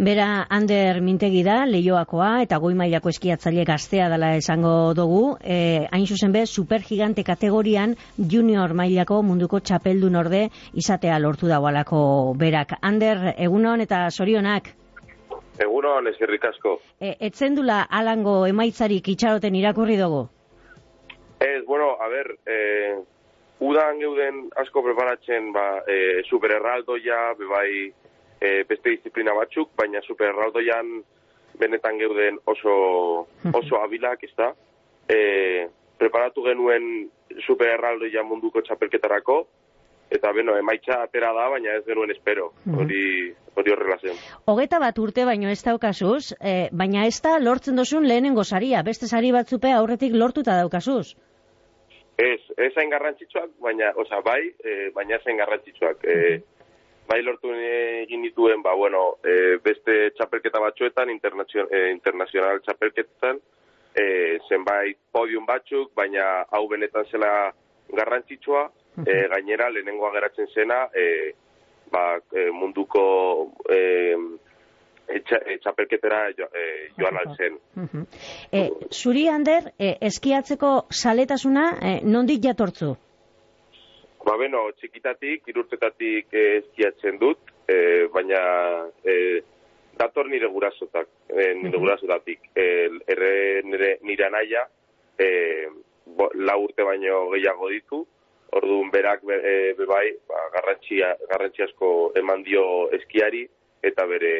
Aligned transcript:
Bera, 0.00 0.46
Ander 0.48 1.02
Mintegi 1.04 1.42
da, 1.44 1.66
lehioakoa, 1.68 2.28
eta 2.40 2.56
goi 2.56 2.70
mailako 2.72 3.10
eskiatzaile 3.12 3.66
gaztea 3.68 4.06
dela 4.08 4.30
esango 4.32 4.94
dugu. 4.96 5.34
E, 5.44 5.58
hain 5.92 6.06
zuzen 6.08 6.32
be, 6.32 6.46
supergigante 6.48 7.20
kategorian 7.20 7.92
junior 8.16 8.72
mailako 8.72 9.18
munduko 9.20 9.60
txapeldun 9.60 10.16
orde 10.16 10.40
izatea 10.72 11.18
lortu 11.20 11.52
dagoalako 11.52 12.00
berak. 12.40 12.72
Ander, 12.80 13.34
egunon 13.36 13.84
eta 13.84 14.06
sorionak? 14.08 14.72
Egunon, 15.60 16.08
eskerrik 16.14 16.48
asko. 16.48 16.78
E, 16.96 17.18
etzendula 17.28 17.82
alango 18.00 18.46
emaitzarik 18.48 19.12
itxaroten 19.12 19.60
irakurri 19.60 20.00
dugu? 20.00 20.24
Ez, 21.44 21.60
bueno, 21.68 21.92
a 22.00 22.08
ber, 22.08 22.38
eh, 22.48 22.96
udan 23.60 24.00
geuden 24.00 24.46
asko 24.64 24.80
preparatzen 24.80 25.52
ba, 25.52 25.70
e, 25.84 26.22
supererraldoia, 26.32 27.26
bebai 27.36 27.90
e, 28.40 28.64
beste 28.68 28.96
disiplina 28.96 29.34
batzuk, 29.36 29.70
baina 29.76 30.02
supererraldoian 30.06 30.98
benetan 31.60 31.98
geuden 32.00 32.40
oso, 32.48 32.74
oso 33.52 33.80
abilak, 33.84 34.24
ez 34.24 34.32
da? 34.38 34.52
E, 35.10 35.68
preparatu 36.00 36.44
genuen 36.46 37.10
supererraldoia 37.44 38.24
munduko 38.24 38.62
txapelketarako, 38.64 39.42
eta 40.10 40.32
beno, 40.34 40.56
emaitza 40.58 41.02
atera 41.04 41.30
da, 41.36 41.46
baina 41.52 41.76
ez 41.78 41.84
genuen 41.86 42.10
espero, 42.14 42.50
hori 42.76 43.02
hori 43.60 43.72
horrela 43.74 43.98
zen. 44.00 44.18
Hogeta 44.50 44.78
bat 44.82 44.98
urte 44.98 45.24
baino 45.28 45.50
ez 45.50 45.60
daukazuz, 45.64 46.32
e, 46.40 46.68
baina 46.72 47.06
ez 47.06 47.18
da 47.22 47.36
lortzen 47.42 47.76
dozun 47.78 48.06
lehenengo 48.08 48.44
saria, 48.44 48.82
beste 48.86 49.06
sari 49.06 49.32
batzupe 49.34 49.72
aurretik 49.74 50.14
lortuta 50.14 50.56
daukazuz. 50.58 51.14
Ez, 52.20 52.40
ez 52.60 52.72
hain 52.76 52.90
garrantzitsuak, 52.92 53.52
baina, 53.64 53.92
oza, 53.96 54.20
bai, 54.24 54.42
e, 54.64 54.90
baina 54.96 55.16
ez 55.16 55.22
hain 55.26 55.38
garrantzitsuak. 55.40 56.04
E, 56.04 56.40
bai 57.08 57.20
lortu 57.22 57.52
egin 57.54 58.22
dituen, 58.22 58.62
ba, 58.62 58.74
bueno, 58.74 59.16
e, 59.24 59.56
beste 59.64 60.10
txapelketa 60.16 60.60
batzuetan, 60.62 61.10
internazional, 61.10 61.72
e, 61.72 61.90
internazional 61.94 62.60
txapelketetan, 62.64 63.40
e, 63.94 64.04
zenbait 64.48 64.98
podium 65.12 65.46
batzuk, 65.46 65.90
baina 65.94 66.44
hau 66.50 66.66
benetan 66.70 67.08
zela 67.10 67.32
garrantzitsua, 67.90 68.68
e, 69.06 69.16
gainera 69.34 69.70
lehenengoa 69.70 70.12
geratzen 70.14 70.50
zena, 70.54 70.84
e, 70.94 71.34
ba, 71.90 72.04
e, 72.32 72.46
munduko 72.54 73.02
e, 73.66 73.80
etxa, 75.18 75.40
txapelketera 75.64 76.22
jo, 76.38 76.46
e, 76.54 76.64
joan 76.98 77.18
alzen. 77.24 77.58
E, 78.52 78.64
zuri, 78.94 79.26
Ander, 79.28 79.72
e, 79.78 79.96
eskiatzeko 80.10 80.74
saletasuna 80.90 81.70
e, 81.80 81.94
nondik 82.06 82.42
jatortzu? 82.46 82.94
Ba, 84.30 84.36
beno, 84.38 84.60
txikitatik, 84.78 85.48
irurtetatik 85.50 86.28
e, 86.38 86.42
eskiatzen 86.60 87.16
dut, 87.18 87.48
e, 87.66 88.06
baina 88.14 88.38
e, 89.02 89.14
dator 89.98 90.30
nire 90.30 90.46
gurasotak, 90.52 91.08
e, 91.34 91.48
nire 91.58 91.80
gurasotatik. 91.82 92.46
E, 92.54 92.66
erre 93.10 93.32
nire, 93.66 93.88
nire 94.06 94.28
anaia, 94.28 94.62
e, 95.18 95.26
bo, 96.14 96.28
la 96.46 96.54
urte 96.62 96.86
baino 96.86 97.24
gehiago 97.34 97.72
ditu, 97.74 98.00
orduan 98.60 98.94
berak 98.94 99.26
be, 99.26 99.40
e, 99.42 99.56
bebai, 99.82 100.06
ba, 100.30 100.46
garrantzia, 100.54 101.10
garrantzi 101.32 101.66
asko 101.66 101.90
eman 102.22 102.46
dio 102.46 102.64
eskiari, 103.00 103.42
eta 103.82 104.06
bere 104.14 104.34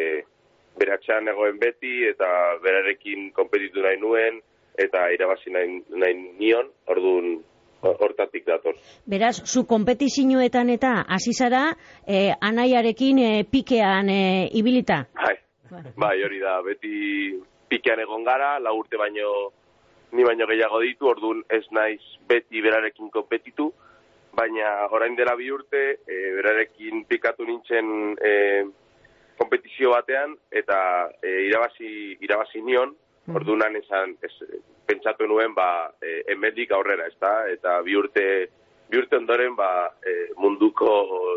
beratxan 0.78 1.34
egoen 1.34 1.58
beti, 1.58 2.04
eta 2.14 2.30
berarekin 2.62 3.32
konpetitu 3.34 3.82
nahi 3.82 3.98
nuen, 3.98 4.38
eta 4.78 5.08
irabazi 5.18 5.50
nahi, 5.50 5.80
nahi 5.98 6.20
nion, 6.38 6.70
orduan 6.94 7.40
hortatik 7.82 8.46
dator. 8.46 8.76
Beraz, 9.06 9.36
zu 9.44 9.64
kompetizioetan 9.66 10.70
eta 10.70 11.04
hasi 11.08 11.32
zara 11.32 11.70
eh, 12.06 12.32
anaiarekin 12.40 13.18
eh, 13.18 13.44
pikean 13.50 14.10
eh, 14.10 14.48
ibilita? 14.52 15.04
Bai, 15.14 15.36
bai, 15.96 16.16
hori 16.24 16.40
da, 16.40 16.60
beti 16.66 17.38
pikean 17.70 18.02
egon 18.02 18.24
gara, 18.24 18.58
la 18.58 18.72
urte 18.74 18.98
baino 18.98 19.50
ni 20.12 20.24
baino 20.26 20.46
gehiago 20.50 20.80
ditu, 20.82 21.06
orduan 21.06 21.44
ez 21.48 21.64
naiz 21.70 22.02
beti 22.28 22.62
berarekin 22.62 23.10
kompetitu, 23.14 23.70
baina 24.34 24.88
orain 24.90 25.14
dela 25.16 25.36
bi 25.38 25.50
urte, 25.50 25.82
e, 26.06 26.16
berarekin 26.38 27.04
pikatu 27.08 27.46
nintzen 27.46 28.16
e, 28.18 28.32
kompetizio 29.38 29.94
batean, 29.94 30.34
eta 30.50 30.80
e, 31.22 31.36
irabazi, 31.46 31.92
irabazi 32.26 32.62
nion, 32.66 32.94
orduan 33.36 33.76
esan, 33.76 34.16
ez, 34.22 34.32
pentsatu 34.86 35.26
nuen, 35.28 35.54
ba, 35.54 35.92
e, 36.02 36.22
emendik 36.34 36.72
aurrera, 36.72 37.06
ez 37.06 37.16
da, 37.20 37.34
eta 37.50 37.76
bi 37.86 37.94
urte, 37.96 38.24
bi 38.90 38.98
urte 38.98 39.16
ondoren, 39.20 39.54
ba, 39.56 39.70
e, 40.02 40.14
munduko 40.40 40.90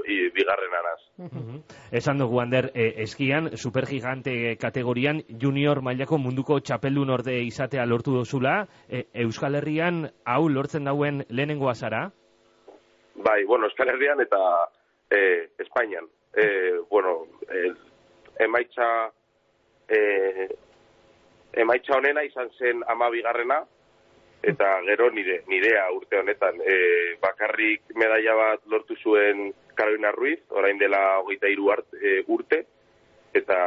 i, 0.09 0.29
bigarren 0.33 0.73
anaz. 0.79 1.61
Esan 1.93 2.17
dugu, 2.23 2.39
Ander, 2.41 2.71
e, 2.73 2.89
eskian, 3.03 3.51
supergigante 3.57 4.55
kategorian, 4.61 5.21
junior 5.41 5.83
mailako 5.85 6.17
munduko 6.17 6.59
txapeldun 6.59 7.13
orde 7.13 7.37
izatea 7.45 7.85
lortu 7.85 8.17
dozula, 8.17 8.63
e, 8.89 9.05
Euskal 9.25 9.59
Herrian 9.61 10.07
hau 10.25 10.47
lortzen 10.49 10.89
dauen 10.89 11.23
lehenengoa 11.29 11.75
zara? 11.75 12.07
Bai, 13.15 13.43
bueno, 13.45 13.69
Euskal 13.69 13.93
Herrian 13.93 14.21
eta 14.21 14.41
e, 15.13 15.49
Espainian. 15.59 16.09
E, 16.33 16.79
bueno, 16.89 17.27
e, 17.45 17.69
emaitza 18.43 19.11
e, 19.87 20.47
emaitza 21.53 21.97
honena 21.97 22.23
izan 22.23 22.49
zen 22.59 22.83
ama 22.87 23.09
bigarrena, 23.13 23.61
eta 24.43 24.69
gero 24.87 25.09
nire, 25.11 25.41
nirea 25.47 25.85
urte 25.95 26.19
honetan. 26.19 26.59
E, 26.59 27.15
bakarrik 27.23 27.95
medaia 27.95 28.35
bat 28.35 28.65
lortu 28.67 28.97
zuen 28.99 29.53
Carolina 29.75 30.11
Ruiz, 30.11 30.39
orain 30.51 30.77
dela 30.77 31.19
hogeita 31.21 31.47
hiru 31.47 31.71
e, 31.71 32.23
urte, 32.27 32.65
eta, 33.33 33.57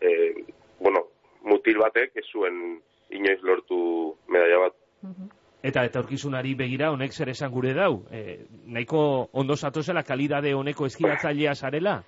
e, 0.00 0.44
bueno, 0.80 1.06
mutil 1.44 1.78
batek 1.78 2.16
ez 2.16 2.26
zuen 2.32 2.80
inoiz 3.10 3.40
lortu 3.42 3.78
medaia 4.28 4.58
bat. 4.64 4.78
Eta 5.64 5.84
etorkizunari 5.84 6.54
begira 6.54 6.90
honek 6.92 7.12
zer 7.12 7.30
esan 7.32 7.52
gure 7.52 7.72
dau? 7.76 8.04
E, 8.10 8.40
nahiko 8.66 9.28
ondo 9.32 9.56
zatozela 9.56 10.02
kalidade 10.02 10.54
honeko 10.54 10.86
eskiatzailea 10.86 11.54
zarela? 11.54 12.02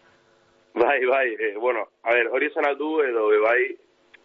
Bai, 0.77 1.01
bai, 1.09 1.29
e, 1.41 1.55
bueno, 1.57 1.87
a 2.03 2.13
ver, 2.13 2.29
hori 2.29 2.51
esan 2.51 2.67
aldu 2.69 3.01
edo 3.05 3.31
e, 3.33 3.39
bai, 3.41 3.63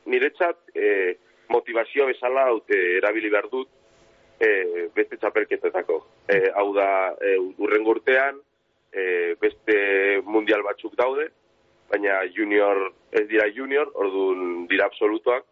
niretzat 0.05 0.75
e, 0.75 1.17
motivazio 1.51 2.07
bezala 2.07 2.47
haute 2.49 2.77
erabili 2.97 3.29
behar 3.29 3.49
dut 3.51 3.69
e, 4.41 4.87
beste 4.95 5.17
txapelketetako. 5.17 5.99
E, 6.27 6.39
hau 6.57 6.71
da, 6.73 6.87
e, 7.21 7.35
urren 7.61 7.85
urtean, 7.87 8.39
e, 8.91 9.35
beste 9.41 9.77
mundial 10.25 10.63
batzuk 10.65 10.95
daude, 10.99 11.29
baina 11.91 12.21
junior, 12.35 12.87
ez 13.11 13.27
dira 13.29 13.47
junior, 13.55 13.91
orduan 13.95 14.65
dira 14.71 14.87
absolutuak, 14.87 15.45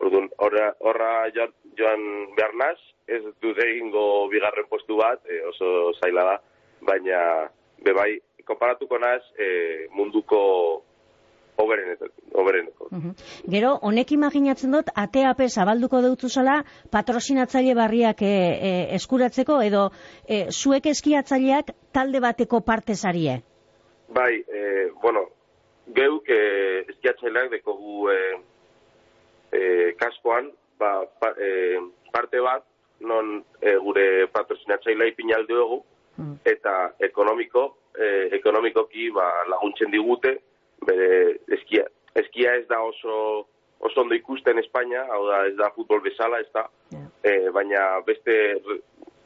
orduan 0.00 0.28
horra, 0.38 0.72
horra 0.80 1.12
joan 1.34 2.06
behar 2.36 2.56
naz, 2.58 2.78
ez 3.06 3.22
dut 3.42 3.58
egingo 3.62 4.28
bigarren 4.32 4.68
postu 4.70 4.98
bat, 5.00 5.22
e, 5.28 5.40
oso 5.52 5.92
zaila 6.00 6.26
da, 6.32 6.36
baina 6.90 7.20
bebai, 7.86 8.12
konparatuko 8.50 8.98
naz 8.98 9.22
e, 9.38 9.86
munduko 9.94 10.40
obereneko. 11.62 12.88
Gero, 13.54 13.74
honek 13.86 14.12
imaginatzen 14.16 14.74
dut, 14.74 14.90
ATAP 15.02 15.42
zabalduko 15.48 16.00
deutzu 16.04 16.28
zela, 16.28 16.60
patrosinatzaile 16.90 17.74
barriak 17.78 18.22
e, 18.22 18.32
e, 18.70 18.72
eskuratzeko, 18.98 19.60
edo 19.62 19.88
e, 20.26 20.46
zuek 20.50 20.90
eskiatzaileak 20.92 21.74
talde 21.92 22.22
bateko 22.24 22.62
parte 22.66 22.94
zarie? 22.94 23.40
Bai, 24.10 24.32
e, 24.42 24.88
bueno, 25.02 25.26
geuk 25.94 26.28
e, 26.30 26.40
eskiatzaileak 26.94 27.52
dekogu 27.58 28.10
e, 28.10 28.18
e, 29.52 29.62
kaskoan, 30.00 30.50
ba, 30.78 30.96
pa, 31.20 31.34
e, 31.38 31.78
parte 32.12 32.42
bat, 32.42 32.66
non 33.00 33.38
e, 33.60 33.76
gure 33.80 34.26
patrosinatzailea 34.34 35.14
ipinalde 35.14 35.54
dugu, 35.54 35.82
eta 36.44 36.92
ekonomiko, 37.00 37.62
e, 37.96 38.28
ekonomikoki 38.36 39.08
ba, 39.14 39.26
laguntzen 39.48 39.92
digute, 39.94 40.36
bere 40.86 41.39
eskia 42.40 42.56
ez 42.56 42.66
da 42.68 42.80
oso 42.80 43.46
oso 43.80 44.00
ondo 44.00 44.14
ikusten 44.14 44.58
Espainia, 44.58 45.06
hau 45.08 45.26
da 45.26 45.46
ez 45.46 45.56
da 45.56 45.70
futbol 45.72 46.00
bezala, 46.00 46.40
ez 46.40 46.50
da, 46.52 46.66
eh, 47.24 47.48
baina 47.50 48.00
beste 48.04 48.60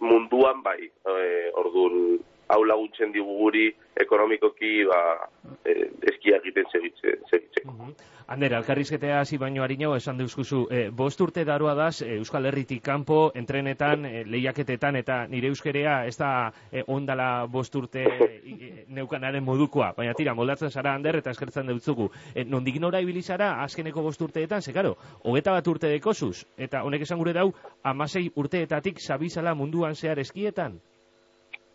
munduan 0.00 0.62
bai, 0.62 0.87
e, 0.87 1.50
orduan 1.55 2.21
hau 2.49 2.62
laguntzen 2.65 3.11
digu 3.12 3.35
guri 3.39 3.75
ekonomikoki 3.97 4.85
ba, 4.87 5.29
e, 5.65 5.91
eskia 6.13 6.41
egiten 6.43 6.69
segitzen. 6.73 7.25
segitzen. 7.31 7.71
Uh 7.71 7.95
Ander, 8.27 8.55
alkarrizketea 8.57 9.19
hasi 9.21 9.37
baino 9.37 9.63
harinago 9.63 9.97
esan 9.99 10.17
deuskuzu, 10.17 10.63
e, 10.73 10.79
bost 10.97 11.21
urte 11.21 11.43
daroa 11.45 11.75
daz 11.77 12.01
e, 12.01 12.15
Euskal 12.17 12.47
Herritik 12.49 12.81
kanpo, 12.83 13.19
entrenetan, 13.37 14.07
e, 14.09 14.23
lehiaketetan, 14.25 14.97
eta 14.97 15.19
nire 15.29 15.51
euskerea 15.53 15.99
ez 16.09 16.17
da 16.17 16.31
e, 16.73 16.81
ondala 16.89 17.45
bost 17.53 17.77
urte 17.77 18.07
e, 18.07 18.87
neukanaren 18.97 19.45
modukoa, 19.45 19.91
baina 19.99 20.15
tira, 20.17 20.33
moldatzen 20.35 20.73
zara 20.73 20.95
Ander, 20.97 21.21
eta 21.21 21.35
eskertzen 21.37 21.69
deutzugu. 21.69 22.09
E, 22.33 22.47
nondik 22.49 22.81
nora 22.81 23.03
ibilizara, 23.05 23.51
azkeneko 23.67 24.07
bost 24.09 24.25
urteetan, 24.25 24.63
ze 24.63 24.73
karo, 24.73 24.97
hogeta 25.23 25.53
bat 25.59 25.69
urte 25.69 25.93
dekozuz, 25.93 26.47
eta 26.57 26.81
honek 26.89 27.05
esan 27.05 27.21
gure 27.21 27.37
dau, 27.37 27.51
amasei 27.83 28.31
urteetatik 28.41 29.05
zabizala 29.05 29.53
munduan 29.55 30.01
zehar 30.01 30.25
eskietan? 30.25 30.81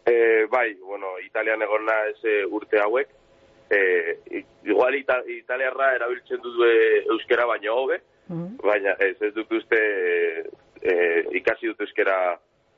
E, 0.10 0.48
bai, 0.50 0.74
bueno, 0.82 1.14
Italian 1.22 1.62
egon 1.62 1.86
naiz 1.86 2.18
urte 2.50 2.82
hauek, 2.82 3.19
e, 3.72 4.44
igual 4.66 4.96
ita, 4.96 5.22
italiarra 5.28 5.94
erabiltzen 5.96 6.42
dut 6.44 6.62
euskera 7.14 7.46
baino 7.50 7.76
hobe, 7.76 8.02
mm. 8.28 8.60
baina 8.64 8.96
ez 9.06 9.16
ez 9.22 9.34
dut 9.36 9.52
uste 9.60 9.80
e, 10.82 10.94
ikasi 11.40 11.72
dut 11.72 11.82
euskera 11.86 12.20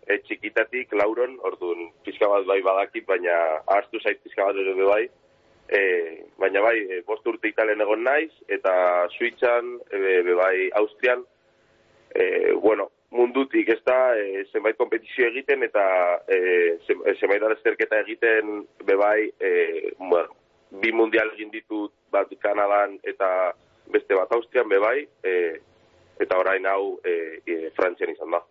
e, 0.07 0.19
txikitatik, 0.27 0.93
lauron, 0.97 1.37
orduan 1.47 1.89
pizka 2.05 2.29
bat 2.31 2.47
bai 2.49 2.61
badakit, 2.65 3.05
baina 3.07 3.37
hartu 3.75 4.01
zait 4.03 4.21
pizka 4.23 4.47
bat 4.49 4.61
ere 4.63 4.75
bai, 4.81 5.03
e, 5.69 5.81
baina 6.41 6.63
bai, 6.65 6.77
e, 6.87 7.01
bost 7.07 7.27
urte 7.27 7.51
italen 7.51 7.83
egon 7.85 8.03
naiz, 8.07 8.31
eta 8.47 8.73
Suitzan, 9.17 9.77
e, 9.91 10.01
bai, 10.31 10.55
Austrian, 10.81 11.23
e, 12.13 12.51
bueno, 12.63 12.89
mundutik 13.11 13.69
ez 13.69 13.79
da, 13.87 14.15
e, 14.17 14.43
zenbait 14.51 14.77
kompetizio 14.79 15.27
egiten, 15.31 15.63
eta 15.67 15.85
e, 16.27 16.77
zenbait 17.19 17.43
arezterketa 17.43 18.01
egiten, 18.05 18.65
bebai, 18.87 19.31
e, 19.39 19.51
bueno, 19.99 20.40
bi 20.81 20.91
mundial 20.91 21.31
egin 21.35 21.51
ditut, 21.53 21.93
bat 22.11 22.31
Kanadan, 22.41 22.97
eta 23.07 23.27
beste 23.91 24.15
bat 24.17 24.31
Austrian, 24.35 24.69
bebai, 24.69 25.05
e, 25.23 25.35
eta 26.21 26.39
orain 26.39 26.65
hau 26.69 26.97
e, 27.05 27.13
e, 27.45 27.69
Frantzian 27.77 28.13
izan 28.13 28.35
da. 28.35 28.41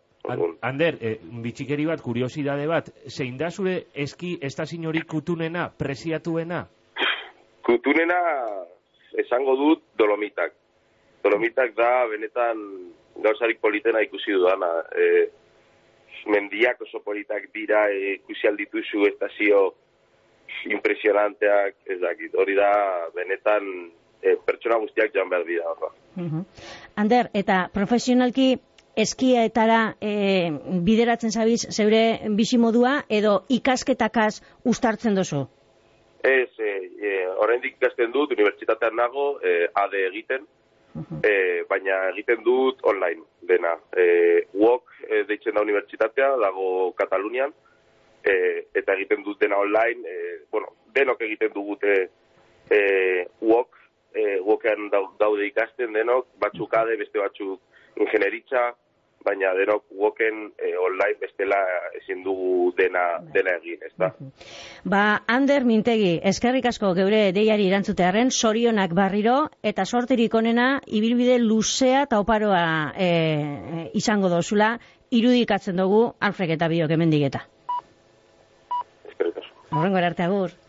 Ander, 0.69 0.99
e, 1.01 1.15
bitxikeri 1.45 1.87
bat, 1.89 2.03
kuriosidade 2.05 2.67
bat, 2.69 2.91
zein 3.09 3.39
da 3.41 3.51
zure 3.51 3.77
eski 3.95 4.37
estazinori 4.47 5.03
kutunena, 5.09 5.71
presiatuena? 5.79 6.65
Kutunena 7.67 8.19
esango 9.25 9.57
dut 9.57 9.85
dolomitak. 9.99 10.55
Dolomitak 11.25 11.75
da, 11.77 12.07
benetan, 12.09 12.61
gauzarik 13.25 13.61
politena 13.61 14.03
ikusi 14.05 14.37
dudana. 14.37 14.71
E, 14.93 15.07
mendiak 16.31 16.83
oso 16.85 17.01
politak 17.05 17.49
dira, 17.55 17.87
e, 17.89 18.19
ikusi 18.21 18.49
aldituzu 18.51 19.07
estazio 19.09 19.71
impresionanteak, 20.71 21.77
ez 21.87 21.99
dakit, 22.01 22.35
hori 22.35 22.57
da, 22.59 22.71
benetan, 23.15 23.69
e, 24.23 24.37
pertsona 24.47 24.81
guztiak 24.83 25.15
jan 25.15 25.31
behar 25.31 25.47
dira. 25.49 25.77
Uh 26.21 26.43
Ander, 27.01 27.31
eta 27.35 27.69
profesionalki 27.73 28.57
eskiaetara 29.01 29.95
e, 30.03 30.13
bideratzen 30.85 31.31
zabiz 31.31 31.63
zeure 31.71 32.03
bizimodua 32.37 33.01
edo 33.09 33.41
ikasketakaz 33.49 34.43
ustartzen 34.65 35.15
dozu? 35.15 35.47
Ez, 36.21 36.51
e, 36.59 36.73
e, 37.01 37.13
oraindik 37.41 37.79
ikasten 37.79 38.13
dut, 38.13 38.35
unibertsitatean 38.37 38.97
nago, 38.97 39.39
e, 39.41 39.71
ade 39.85 40.05
egiten, 40.11 40.45
e, 41.25 41.63
baina 41.71 42.03
egiten 42.11 42.43
dut 42.45 42.83
online 42.85 43.23
dena. 43.49 43.77
E, 43.97 44.45
UOK 44.53 44.93
e, 45.07 45.23
deitzen 45.31 45.57
da 45.57 45.65
unibertsitatea, 45.65 46.35
dago 46.43 46.93
Katalunian, 46.99 47.55
e, 48.25 48.67
eta 48.75 48.97
egiten 48.99 49.25
dut 49.25 49.41
dena 49.41 49.59
online, 49.59 50.03
e, 50.09 50.37
bueno, 50.51 50.75
denok 50.95 51.23
egiten 51.27 51.53
dugute 51.55 51.97
e, 52.71 52.81
UOK, 53.41 53.81
e, 54.15 54.39
UOKean 54.41 54.91
daude 54.93 55.47
ikasten 55.47 55.97
denok, 55.97 56.29
batzuk 56.43 56.75
ade, 56.77 56.97
beste 57.01 57.23
batzuk 57.23 57.61
ingenieritza, 58.01 58.71
baina 59.25 59.53
denok 59.55 59.85
woken 60.01 60.47
e, 60.57 60.73
online 60.81 61.19
bestela 61.21 61.59
ezin 61.99 62.23
dugu 62.25 62.73
dena 62.77 63.21
dena 63.35 63.57
egin, 63.59 63.83
ezta. 63.85 64.11
Ba, 64.85 65.03
Ander 65.29 65.67
Mintegi, 65.69 66.15
eskerrik 66.33 66.71
asko 66.71 66.95
geure 66.97 67.27
deiari 67.37 67.69
erantzutearen 67.69 68.31
sorionak 68.31 68.95
barriro 68.97 69.37
eta 69.63 69.85
sorterik 69.85 70.35
onena 70.35 70.71
ibilbide 70.87 71.39
luzea 71.43 72.07
eta 72.09 72.21
oparoa 72.25 72.65
e, 72.97 73.11
izango 74.01 74.33
dozula 74.33 74.79
irudikatzen 75.11 75.77
dugu 75.77 76.07
Alfred 76.21 76.57
eta 76.57 76.71
biok 76.73 76.97
hemendik 76.97 77.29
eta. 77.29 77.45
Horrengo 79.71 79.99
arte 79.99 80.23
agur. 80.23 80.60